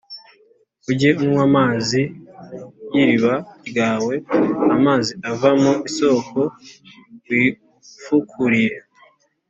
[0.89, 2.01] ujye unywa amazi
[2.93, 3.35] y’iriba
[3.69, 4.13] ryawe,
[4.75, 6.39] amazi ava mu isōko
[7.27, 8.75] wifukuriye